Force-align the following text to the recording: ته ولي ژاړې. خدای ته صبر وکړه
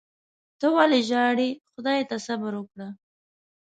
ته 0.59 0.67
ولي 0.75 1.01
ژاړې. 1.09 1.49
خدای 1.73 2.01
ته 2.09 2.15
صبر 2.25 2.53
وکړه 2.57 2.87